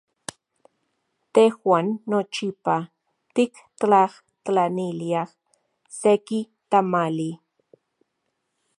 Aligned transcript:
Tejuan 1.33 1.87
nochipa 2.09 2.77
tiktlajtlaniliaj 3.35 5.27
seki 5.99 6.39
tamali. 6.69 7.29